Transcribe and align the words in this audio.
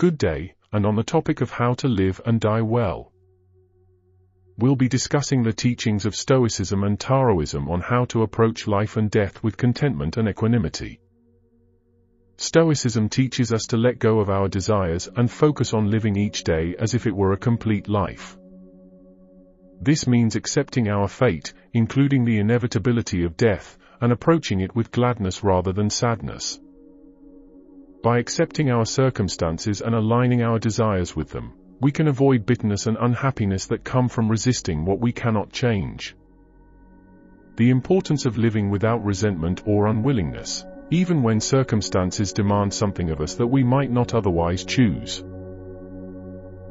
Good 0.00 0.16
day, 0.16 0.54
and 0.72 0.86
on 0.86 0.96
the 0.96 1.02
topic 1.02 1.42
of 1.42 1.50
how 1.50 1.74
to 1.74 1.86
live 1.86 2.22
and 2.24 2.40
die 2.40 2.62
well. 2.62 3.12
We'll 4.56 4.74
be 4.74 4.88
discussing 4.88 5.42
the 5.42 5.52
teachings 5.52 6.06
of 6.06 6.16
Stoicism 6.16 6.84
and 6.84 6.98
Taoism 6.98 7.68
on 7.68 7.82
how 7.82 8.06
to 8.06 8.22
approach 8.22 8.66
life 8.66 8.96
and 8.96 9.10
death 9.10 9.44
with 9.44 9.58
contentment 9.58 10.16
and 10.16 10.26
equanimity. 10.26 11.00
Stoicism 12.38 13.10
teaches 13.10 13.52
us 13.52 13.66
to 13.66 13.76
let 13.76 13.98
go 13.98 14.20
of 14.20 14.30
our 14.30 14.48
desires 14.48 15.06
and 15.16 15.30
focus 15.30 15.74
on 15.74 15.90
living 15.90 16.16
each 16.16 16.44
day 16.44 16.74
as 16.78 16.94
if 16.94 17.06
it 17.06 17.14
were 17.14 17.34
a 17.34 17.36
complete 17.36 17.86
life. 17.86 18.38
This 19.82 20.06
means 20.06 20.34
accepting 20.34 20.88
our 20.88 21.08
fate, 21.08 21.52
including 21.74 22.24
the 22.24 22.38
inevitability 22.38 23.24
of 23.24 23.36
death, 23.36 23.76
and 24.00 24.12
approaching 24.12 24.60
it 24.60 24.74
with 24.74 24.92
gladness 24.92 25.44
rather 25.44 25.74
than 25.74 25.90
sadness. 25.90 26.58
By 28.02 28.18
accepting 28.18 28.70
our 28.70 28.86
circumstances 28.86 29.82
and 29.82 29.94
aligning 29.94 30.42
our 30.42 30.58
desires 30.58 31.14
with 31.14 31.28
them, 31.28 31.52
we 31.82 31.92
can 31.92 32.08
avoid 32.08 32.46
bitterness 32.46 32.86
and 32.86 32.96
unhappiness 32.98 33.66
that 33.66 33.84
come 33.84 34.08
from 34.08 34.30
resisting 34.30 34.86
what 34.86 35.00
we 35.00 35.12
cannot 35.12 35.52
change. 35.52 36.16
The 37.56 37.68
importance 37.68 38.24
of 38.24 38.38
living 38.38 38.70
without 38.70 39.04
resentment 39.04 39.64
or 39.66 39.86
unwillingness, 39.86 40.64
even 40.90 41.22
when 41.22 41.40
circumstances 41.40 42.32
demand 42.32 42.72
something 42.72 43.10
of 43.10 43.20
us 43.20 43.34
that 43.34 43.46
we 43.46 43.62
might 43.62 43.90
not 43.90 44.14
otherwise 44.14 44.64
choose. 44.64 45.22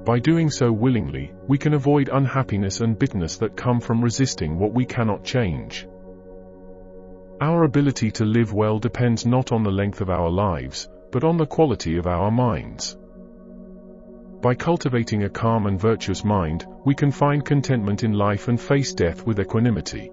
By 0.05 0.17
doing 0.17 0.49
so 0.49 0.71
willingly, 0.71 1.31
we 1.47 1.59
can 1.59 1.75
avoid 1.75 2.09
unhappiness 2.11 2.81
and 2.81 2.97
bitterness 2.97 3.37
that 3.37 3.55
come 3.55 3.81
from 3.81 4.03
resisting 4.03 4.57
what 4.57 4.73
we 4.73 4.83
cannot 4.83 5.23
change. 5.23 5.87
Our 7.39 7.65
ability 7.65 8.09
to 8.13 8.25
live 8.25 8.51
well 8.51 8.79
depends 8.79 9.27
not 9.27 9.51
on 9.51 9.61
the 9.61 9.71
length 9.71 10.01
of 10.01 10.09
our 10.09 10.29
lives, 10.31 10.89
but 11.11 11.23
on 11.23 11.37
the 11.37 11.45
quality 11.45 11.97
of 11.97 12.07
our 12.07 12.31
minds. 12.31 12.97
By 14.41 14.55
cultivating 14.55 15.23
a 15.23 15.29
calm 15.29 15.65
and 15.67 15.79
virtuous 15.79 16.23
mind, 16.23 16.65
we 16.85 16.95
can 16.95 17.11
find 17.11 17.43
contentment 17.43 18.03
in 18.03 18.13
life 18.13 18.47
and 18.47 18.59
face 18.59 18.93
death 18.93 19.25
with 19.25 19.39
equanimity. 19.39 20.11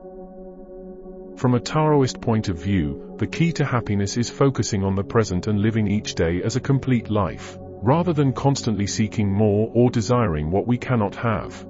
From 1.36 1.54
a 1.54 1.60
Taoist 1.60 2.20
point 2.20 2.48
of 2.48 2.60
view, 2.60 3.14
the 3.18 3.26
key 3.26 3.52
to 3.52 3.64
happiness 3.64 4.16
is 4.16 4.30
focusing 4.30 4.82
on 4.82 4.94
the 4.94 5.04
present 5.04 5.46
and 5.46 5.60
living 5.60 5.86
each 5.86 6.14
day 6.14 6.42
as 6.42 6.56
a 6.56 6.60
complete 6.60 7.10
life, 7.10 7.56
rather 7.60 8.12
than 8.12 8.32
constantly 8.32 8.86
seeking 8.86 9.30
more 9.30 9.70
or 9.74 9.90
desiring 9.90 10.50
what 10.50 10.66
we 10.66 10.78
cannot 10.78 11.14
have. 11.14 11.64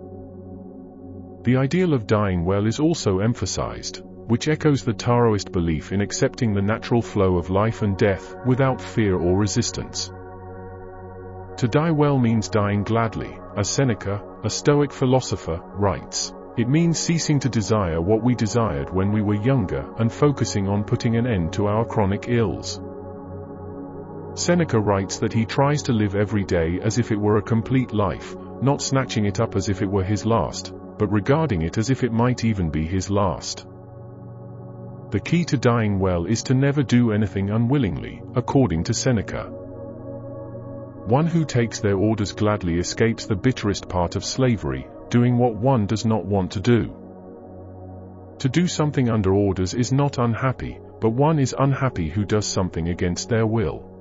The 1.42 1.56
ideal 1.56 1.94
of 1.94 2.06
dying 2.06 2.44
well 2.44 2.66
is 2.66 2.80
also 2.80 3.18
emphasized, 3.18 4.02
which 4.26 4.48
echoes 4.48 4.82
the 4.82 4.92
Taoist 4.92 5.52
belief 5.52 5.92
in 5.92 6.00
accepting 6.00 6.52
the 6.52 6.62
natural 6.62 7.02
flow 7.02 7.36
of 7.36 7.50
life 7.50 7.82
and 7.82 7.96
death 7.96 8.34
without 8.44 8.80
fear 8.80 9.16
or 9.16 9.38
resistance. 9.38 10.10
To 11.58 11.68
die 11.68 11.90
well 11.90 12.18
means 12.18 12.48
dying 12.48 12.82
gladly, 12.82 13.38
as 13.56 13.68
Seneca, 13.68 14.22
a 14.44 14.50
Stoic 14.50 14.92
philosopher, 14.92 15.60
writes. 15.74 16.34
It 16.56 16.68
means 16.68 16.98
ceasing 16.98 17.38
to 17.40 17.48
desire 17.48 18.00
what 18.00 18.22
we 18.22 18.34
desired 18.34 18.92
when 18.92 19.12
we 19.12 19.22
were 19.22 19.34
younger 19.34 19.84
and 19.98 20.12
focusing 20.12 20.68
on 20.68 20.84
putting 20.84 21.16
an 21.16 21.26
end 21.26 21.52
to 21.54 21.66
our 21.66 21.84
chronic 21.84 22.28
ills. 22.28 22.80
Seneca 24.34 24.78
writes 24.78 25.18
that 25.20 25.32
he 25.32 25.46
tries 25.46 25.82
to 25.84 25.92
live 25.92 26.14
every 26.14 26.44
day 26.44 26.78
as 26.82 26.98
if 26.98 27.10
it 27.10 27.20
were 27.20 27.36
a 27.36 27.42
complete 27.42 27.92
life, 27.92 28.34
not 28.60 28.82
snatching 28.82 29.24
it 29.24 29.40
up 29.40 29.56
as 29.56 29.68
if 29.68 29.82
it 29.82 29.90
were 29.90 30.04
his 30.04 30.26
last, 30.26 30.74
but 30.98 31.12
regarding 31.12 31.62
it 31.62 31.78
as 31.78 31.90
if 31.90 32.04
it 32.04 32.12
might 32.12 32.44
even 32.44 32.70
be 32.70 32.86
his 32.86 33.10
last. 33.10 33.66
The 35.10 35.20
key 35.20 35.44
to 35.44 35.56
dying 35.56 35.98
well 36.00 36.26
is 36.26 36.42
to 36.44 36.54
never 36.54 36.82
do 36.82 37.12
anything 37.12 37.50
unwillingly, 37.50 38.22
according 38.34 38.84
to 38.84 38.94
Seneca. 38.94 39.44
One 41.06 41.26
who 41.26 41.44
takes 41.44 41.78
their 41.78 41.96
orders 41.96 42.32
gladly 42.32 42.78
escapes 42.78 43.26
the 43.26 43.36
bitterest 43.36 43.88
part 43.88 44.16
of 44.16 44.24
slavery, 44.24 44.88
doing 45.08 45.38
what 45.38 45.54
one 45.54 45.86
does 45.86 46.04
not 46.04 46.26
want 46.26 46.50
to 46.52 46.60
do. 46.60 46.92
To 48.40 48.48
do 48.48 48.66
something 48.66 49.08
under 49.08 49.32
orders 49.32 49.74
is 49.74 49.92
not 49.92 50.18
unhappy, 50.18 50.80
but 51.00 51.10
one 51.10 51.38
is 51.38 51.54
unhappy 51.56 52.08
who 52.08 52.24
does 52.24 52.44
something 52.46 52.88
against 52.88 53.28
their 53.28 53.46
will. 53.46 53.92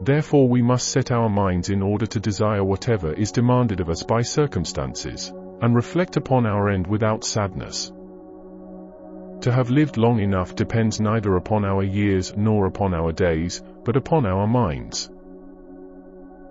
Therefore 0.00 0.48
we 0.48 0.62
must 0.62 0.88
set 0.88 1.10
our 1.10 1.28
minds 1.28 1.68
in 1.68 1.82
order 1.82 2.06
to 2.06 2.20
desire 2.20 2.64
whatever 2.64 3.12
is 3.12 3.32
demanded 3.32 3.80
of 3.80 3.90
us 3.90 4.02
by 4.02 4.22
circumstances, 4.22 5.32
and 5.60 5.74
reflect 5.74 6.16
upon 6.16 6.46
our 6.46 6.70
end 6.70 6.86
without 6.86 7.24
sadness. 7.24 7.92
To 9.42 9.52
have 9.52 9.70
lived 9.70 9.96
long 9.96 10.18
enough 10.18 10.54
depends 10.56 11.00
neither 11.00 11.36
upon 11.36 11.64
our 11.64 11.82
years 11.82 12.34
nor 12.36 12.66
upon 12.66 12.94
our 12.94 13.12
days, 13.12 13.62
but 13.84 13.96
upon 13.96 14.26
our 14.26 14.46
minds. 14.46 15.10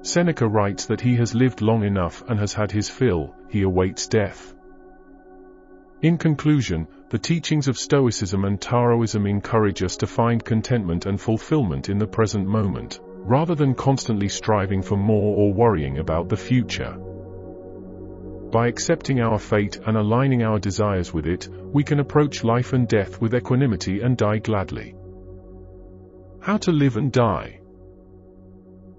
Seneca 0.01 0.47
writes 0.47 0.85
that 0.85 1.01
he 1.01 1.15
has 1.15 1.33
lived 1.33 1.61
long 1.61 1.83
enough 1.83 2.23
and 2.29 2.39
has 2.39 2.53
had 2.53 2.71
his 2.71 2.89
fill, 2.89 3.33
he 3.49 3.63
awaits 3.63 4.07
death. 4.07 4.55
In 6.01 6.17
conclusion, 6.17 6.87
the 7.09 7.17
teachings 7.17 7.67
of 7.67 7.77
Stoicism 7.77 8.45
and 8.45 8.61
Taoism 8.61 9.25
encourage 9.25 9.81
us 9.81 9.97
to 9.97 10.07
find 10.07 10.43
contentment 10.43 11.05
and 11.05 11.19
fulfillment 11.19 11.89
in 11.89 11.97
the 11.97 12.05
present 12.05 12.47
moment, 12.47 12.99
rather 13.17 13.55
than 13.55 13.73
constantly 13.73 14.29
striving 14.29 14.81
for 14.83 14.97
more 14.97 15.35
or 15.35 15.53
worrying 15.53 15.97
about 15.97 16.29
the 16.29 16.37
future. 16.37 16.95
By 18.55 18.67
accepting 18.67 19.19
our 19.19 19.37
fate 19.37 19.81
and 19.85 19.97
aligning 19.97 20.41
our 20.41 20.59
desires 20.59 21.13
with 21.13 21.25
it, 21.25 21.49
we 21.73 21.83
can 21.83 21.99
approach 21.99 22.45
life 22.45 22.71
and 22.71 22.87
death 22.87 23.19
with 23.19 23.35
equanimity 23.35 23.99
and 23.99 24.15
die 24.15 24.37
gladly. 24.37 24.95
How 26.39 26.55
to 26.59 26.71
live 26.71 26.95
and 26.95 27.11
die. 27.11 27.59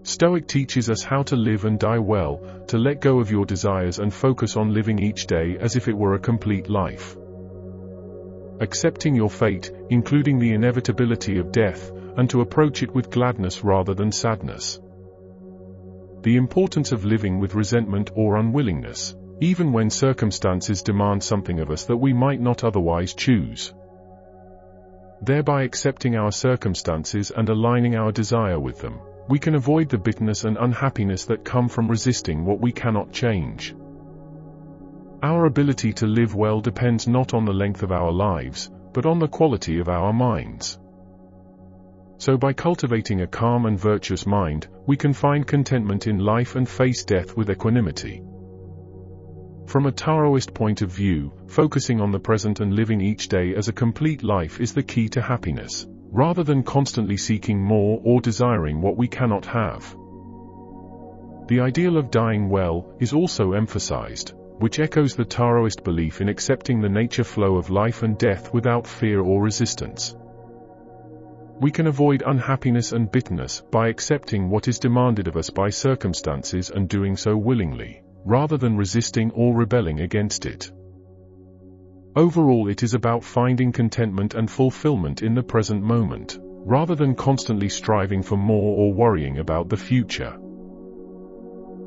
Stoic 0.02 0.46
teaches 0.46 0.90
us 0.90 1.02
how 1.02 1.22
to 1.22 1.36
live 1.36 1.64
and 1.64 1.78
die 1.78 2.00
well, 2.00 2.42
to 2.66 2.76
let 2.76 3.00
go 3.00 3.18
of 3.18 3.30
your 3.30 3.46
desires 3.46 3.98
and 3.98 4.12
focus 4.12 4.58
on 4.58 4.74
living 4.74 4.98
each 4.98 5.26
day 5.26 5.56
as 5.58 5.74
if 5.74 5.88
it 5.88 5.96
were 5.96 6.12
a 6.12 6.26
complete 6.28 6.68
life. 6.68 7.16
Accepting 8.60 9.14
your 9.14 9.30
fate, 9.30 9.72
including 9.88 10.38
the 10.38 10.52
inevitability 10.52 11.38
of 11.38 11.50
death, 11.50 11.90
and 12.18 12.28
to 12.28 12.42
approach 12.42 12.82
it 12.82 12.94
with 12.94 13.10
gladness 13.10 13.64
rather 13.64 13.94
than 13.94 14.12
sadness. 14.12 14.78
The 16.20 16.36
importance 16.36 16.92
of 16.92 17.06
living 17.06 17.40
with 17.40 17.54
resentment 17.54 18.10
or 18.14 18.36
unwillingness 18.36 19.16
even 19.40 19.72
when 19.72 19.90
circumstances 19.90 20.82
demand 20.82 21.22
something 21.22 21.60
of 21.60 21.70
us 21.70 21.84
that 21.84 21.96
we 21.96 22.12
might 22.12 22.40
not 22.40 22.64
otherwise 22.64 23.12
choose. 23.14 23.74
Thereby 25.20 25.62
accepting 25.62 26.16
our 26.16 26.32
circumstances 26.32 27.30
and 27.30 27.48
aligning 27.48 27.96
our 27.96 28.12
desire 28.12 28.58
with 28.58 28.78
them, 28.80 28.98
we 29.28 29.38
can 29.38 29.54
avoid 29.54 29.88
the 29.88 29.98
bitterness 29.98 30.44
and 30.44 30.56
unhappiness 30.56 31.24
that 31.26 31.44
come 31.44 31.68
from 31.68 31.88
resisting 31.88 32.44
what 32.44 32.60
we 32.60 32.72
cannot 32.72 33.12
change. 33.12 33.74
Our 35.22 35.46
ability 35.46 35.92
to 35.94 36.06
live 36.06 36.34
well 36.34 36.60
depends 36.60 37.08
not 37.08 37.34
on 37.34 37.44
the 37.44 37.52
length 37.52 37.82
of 37.82 37.92
our 37.92 38.12
lives, 38.12 38.70
but 38.92 39.06
on 39.06 39.18
the 39.18 39.28
quality 39.28 39.80
of 39.80 39.88
our 39.88 40.12
minds. 40.12 40.78
So 42.18 42.38
by 42.38 42.52
cultivating 42.52 43.20
a 43.20 43.26
calm 43.26 43.66
and 43.66 43.78
virtuous 43.78 44.26
mind, 44.26 44.68
we 44.86 44.96
can 44.96 45.12
find 45.12 45.46
contentment 45.46 46.06
in 46.06 46.18
life 46.18 46.56
and 46.56 46.66
face 46.68 47.04
death 47.04 47.36
with 47.36 47.50
equanimity. 47.50 48.22
From 49.66 49.86
a 49.86 49.92
Taoist 49.92 50.54
point 50.54 50.80
of 50.80 50.92
view, 50.92 51.32
focusing 51.48 52.00
on 52.00 52.12
the 52.12 52.20
present 52.20 52.60
and 52.60 52.72
living 52.72 53.00
each 53.00 53.28
day 53.28 53.52
as 53.56 53.66
a 53.66 53.72
complete 53.72 54.22
life 54.22 54.60
is 54.60 54.72
the 54.72 54.82
key 54.82 55.08
to 55.08 55.20
happiness, 55.20 55.88
rather 56.12 56.44
than 56.44 56.62
constantly 56.62 57.16
seeking 57.16 57.60
more 57.60 58.00
or 58.04 58.20
desiring 58.20 58.80
what 58.80 58.96
we 58.96 59.08
cannot 59.08 59.44
have. 59.44 59.96
The 61.48 61.58
ideal 61.60 61.96
of 61.96 62.12
dying 62.12 62.48
well 62.48 62.94
is 63.00 63.12
also 63.12 63.54
emphasized, 63.54 64.34
which 64.58 64.78
echoes 64.78 65.16
the 65.16 65.24
Taoist 65.24 65.82
belief 65.82 66.20
in 66.20 66.28
accepting 66.28 66.80
the 66.80 66.88
nature 66.88 67.24
flow 67.24 67.56
of 67.56 67.68
life 67.68 68.04
and 68.04 68.16
death 68.16 68.54
without 68.54 68.86
fear 68.86 69.20
or 69.20 69.42
resistance. 69.42 70.16
We 71.60 71.72
can 71.72 71.88
avoid 71.88 72.22
unhappiness 72.24 72.92
and 72.92 73.10
bitterness 73.10 73.62
by 73.72 73.88
accepting 73.88 74.48
what 74.48 74.68
is 74.68 74.78
demanded 74.78 75.26
of 75.26 75.36
us 75.36 75.50
by 75.50 75.70
circumstances 75.70 76.70
and 76.70 76.88
doing 76.88 77.16
so 77.16 77.36
willingly 77.36 78.02
rather 78.26 78.56
than 78.56 78.76
resisting 78.76 79.30
or 79.30 79.54
rebelling 79.54 80.00
against 80.00 80.46
it. 80.46 80.72
Overall 82.16 82.68
it 82.68 82.82
is 82.82 82.92
about 82.92 83.22
finding 83.22 83.70
contentment 83.70 84.34
and 84.34 84.50
fulfillment 84.50 85.22
in 85.22 85.34
the 85.34 85.44
present 85.44 85.80
moment, 85.80 86.36
rather 86.42 86.96
than 86.96 87.14
constantly 87.14 87.68
striving 87.68 88.24
for 88.24 88.36
more 88.36 88.76
or 88.76 88.92
worrying 88.92 89.38
about 89.38 89.68
the 89.68 89.76
future. 89.76 90.32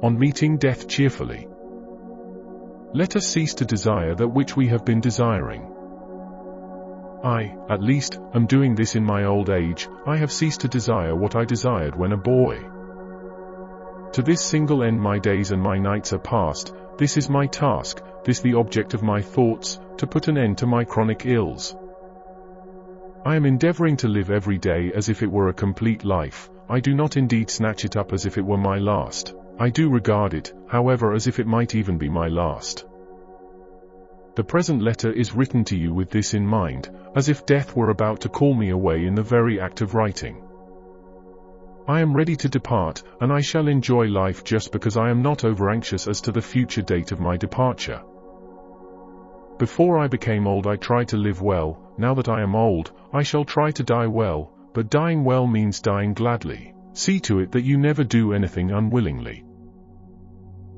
On 0.02 0.18
meeting 0.18 0.58
death 0.58 0.88
cheerfully. 0.88 1.46
Let 2.94 3.18
us 3.18 3.28
cease 3.28 3.54
to 3.56 3.66
desire 3.66 4.16
that 4.16 4.30
which 4.30 4.56
we 4.56 4.68
have 4.68 4.86
been 4.86 5.02
desiring. 5.02 5.64
I, 7.22 7.54
at 7.70 7.84
least, 7.84 8.18
am 8.34 8.46
doing 8.46 8.76
this 8.76 8.96
in 8.96 9.04
my 9.04 9.26
old 9.26 9.50
age, 9.50 9.90
I 10.08 10.16
have 10.16 10.32
ceased 10.32 10.62
to 10.62 10.70
desire 10.70 11.14
what 11.14 11.36
I 11.36 11.44
desired 11.44 11.98
when 11.98 12.14
a 12.14 12.18
boy. 12.18 12.79
To 14.14 14.22
this 14.22 14.42
single 14.42 14.84
end 14.84 15.00
my 15.00 15.20
days 15.20 15.52
and 15.52 15.62
my 15.62 15.78
nights 15.78 16.14
are 16.14 16.20
past, 16.20 16.74
this 16.98 17.16
is 17.16 17.30
my 17.30 17.46
task, 17.46 18.02
this 18.24 18.40
the 18.40 18.56
object 18.56 18.94
of 18.94 19.04
my 19.04 19.22
thoughts, 19.22 19.80
to 19.98 20.08
put 20.08 20.28
an 20.28 20.38
end 20.38 20.58
to 20.58 20.66
my 20.66 20.84
chronic 20.84 21.26
ills. 21.26 21.76
I 23.26 23.36
am 23.36 23.46
endeavoring 23.46 23.98
to 23.98 24.08
live 24.08 24.32
every 24.32 24.58
day 24.58 24.92
as 24.94 25.10
if 25.10 25.22
it 25.22 25.32
were 25.32 25.50
a 25.50 25.54
complete 25.54 26.04
life, 26.04 26.50
I 26.68 26.80
do 26.80 26.94
not 26.94 27.18
indeed 27.18 27.50
snatch 27.50 27.86
it 27.86 27.96
up 27.96 28.14
as 28.14 28.26
if 28.26 28.38
it 28.38 28.46
were 28.46 28.58
my 28.58 28.78
last. 28.78 29.34
I 29.60 29.70
do 29.70 29.90
regard 29.90 30.34
it, 30.34 30.54
however, 30.68 31.14
as 31.14 31.28
if 31.28 31.40
it 31.40 31.48
might 31.48 31.76
even 31.76 31.98
be 31.98 32.10
my 32.10 32.28
last. 32.28 32.86
The 34.36 34.44
present 34.44 34.82
letter 34.82 35.12
is 35.12 35.36
written 35.36 35.64
to 35.66 35.78
you 35.78 35.94
with 35.94 36.10
this 36.12 36.34
in 36.34 36.46
mind, 36.46 36.90
as 37.16 37.28
if 37.28 37.46
death 37.46 37.76
were 37.76 37.90
about 37.90 38.22
to 38.22 38.30
call 38.30 38.54
me 38.54 38.70
away 38.70 39.06
in 39.06 39.16
the 39.16 39.24
very 39.24 39.60
act 39.60 39.82
of 39.82 39.96
writing. 39.96 40.49
I 41.90 42.02
am 42.02 42.14
ready 42.14 42.36
to 42.36 42.48
depart, 42.48 43.02
and 43.20 43.34
I 43.34 43.42
shall 43.42 43.68
enjoy 43.68 44.06
life 44.06 44.44
just 44.44 44.72
because 44.72 44.96
I 44.96 45.10
am 45.10 45.24
not 45.24 45.44
over 45.44 45.72
anxious 45.72 46.08
as 46.08 46.22
to 46.22 46.32
the 46.32 46.40
future 46.40 46.84
date 46.84 47.12
of 47.12 47.20
my 47.20 47.36
departure. 47.36 48.00
Before 49.58 49.98
I 49.98 50.08
became 50.08 50.46
old 50.46 50.68
I 50.68 50.76
tried 50.76 51.08
to 51.08 51.18
live 51.18 51.42
well, 51.42 51.92
now 51.98 52.14
that 52.14 52.30
I 52.30 52.44
am 52.44 52.54
old, 52.54 52.92
I 53.12 53.24
shall 53.24 53.44
try 53.44 53.72
to 53.72 53.82
die 53.82 54.06
well, 54.06 54.54
but 54.76 54.92
dying 54.92 55.24
well 55.24 55.48
means 55.48 55.82
dying 55.82 56.14
gladly. 56.14 56.76
See 56.94 57.20
to 57.22 57.40
it 57.40 57.54
that 57.54 57.64
you 57.64 57.80
never 57.80 58.04
do 58.04 58.34
anything 58.34 58.70
unwillingly. 58.70 59.44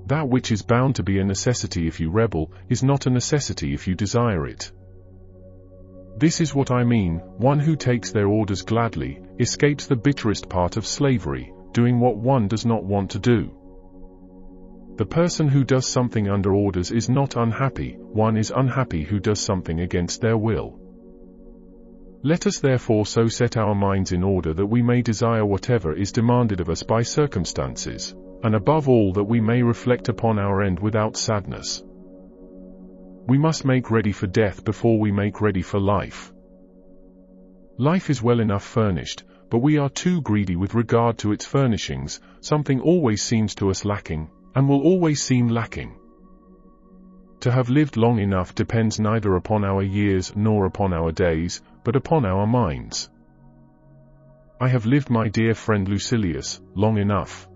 That 0.05 0.29
which 0.29 0.49
is 0.49 0.61
bound 0.61 0.95
to 0.95 1.03
be 1.03 1.19
a 1.19 1.25
necessity 1.25 1.87
if 1.87 1.99
you 1.99 2.09
rebel, 2.09 2.53
is 2.69 2.83
not 2.83 3.05
a 3.05 3.09
necessity 3.09 3.73
if 3.73 3.85
you 3.85 3.95
desire 3.95 4.47
it. 4.47 4.71
This 6.17 6.39
is 6.39 6.55
what 6.55 6.71
I 6.71 6.85
mean, 6.85 7.17
one 7.37 7.59
who 7.59 7.75
takes 7.75 8.11
their 8.11 8.27
orders 8.27 8.61
gladly, 8.61 9.19
escapes 9.41 9.87
the 9.87 9.95
bitterest 9.95 10.47
part 10.47 10.77
of 10.77 10.85
slavery, 10.85 11.51
doing 11.71 11.99
what 11.99 12.15
one 12.15 12.47
does 12.47 12.65
not 12.65 12.83
want 12.83 13.09
to 13.11 13.19
do. 13.19 13.51
The 14.97 15.05
person 15.05 15.47
who 15.47 15.63
does 15.63 15.87
something 15.87 16.29
under 16.29 16.53
orders 16.53 16.91
is 16.91 17.09
not 17.09 17.35
unhappy, 17.35 17.97
one 17.99 18.37
is 18.37 18.53
unhappy 18.55 19.03
who 19.03 19.19
does 19.19 19.39
something 19.39 19.79
against 19.79 20.21
their 20.21 20.37
will. 20.37 20.79
Let 22.23 22.45
us 22.45 22.59
therefore 22.59 23.07
so 23.07 23.27
set 23.27 23.57
our 23.57 23.73
minds 23.73 24.11
in 24.11 24.21
order 24.21 24.53
that 24.53 24.67
we 24.67 24.83
may 24.83 25.01
desire 25.01 25.43
whatever 25.43 25.91
is 25.93 26.11
demanded 26.11 26.59
of 26.59 26.69
us 26.69 26.83
by 26.83 27.01
circumstances, 27.01 28.13
and 28.43 28.53
above 28.53 28.87
all 28.87 29.11
that 29.13 29.23
we 29.23 29.41
may 29.41 29.63
reflect 29.63 30.07
upon 30.07 30.37
our 30.37 30.61
end 30.61 30.79
without 30.79 31.17
sadness. 31.17 31.83
We 33.27 33.39
must 33.39 33.65
make 33.65 33.89
ready 33.89 34.11
for 34.11 34.27
death 34.27 34.63
before 34.63 34.99
we 34.99 35.11
make 35.11 35.41
ready 35.41 35.63
for 35.63 35.79
life. 35.79 36.31
Life 37.79 38.11
is 38.11 38.21
well 38.21 38.39
enough 38.39 38.63
furnished, 38.63 39.23
but 39.51 39.59
we 39.59 39.77
are 39.77 39.89
too 39.89 40.21
greedy 40.21 40.55
with 40.55 40.73
regard 40.73 41.17
to 41.17 41.33
its 41.33 41.45
furnishings, 41.45 42.21
something 42.39 42.79
always 42.79 43.21
seems 43.21 43.53
to 43.53 43.69
us 43.69 43.83
lacking, 43.83 44.29
and 44.55 44.67
will 44.67 44.81
always 44.81 45.21
seem 45.21 45.49
lacking. 45.49 45.93
To 47.41 47.51
have 47.51 47.69
lived 47.69 47.97
long 47.97 48.19
enough 48.19 48.55
depends 48.55 48.97
neither 48.97 49.35
upon 49.35 49.65
our 49.65 49.83
years 49.83 50.33
nor 50.37 50.65
upon 50.65 50.93
our 50.93 51.11
days, 51.11 51.61
but 51.83 51.97
upon 51.97 52.23
our 52.23 52.47
minds. 52.47 53.09
I 54.61 54.69
have 54.69 54.85
lived 54.85 55.09
my 55.09 55.27
dear 55.27 55.53
friend 55.53 55.85
Lucilius, 55.85 56.61
long 56.73 56.97
enough. 56.97 57.49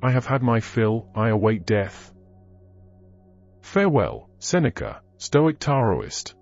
I 0.00 0.12
have 0.12 0.26
had 0.26 0.42
my 0.42 0.60
fill, 0.60 1.08
I 1.12 1.30
await 1.30 1.66
death. 1.66 2.14
Farewell, 3.62 4.28
Seneca, 4.38 5.00
Stoic 5.16 5.58
Taoist. 5.58 6.36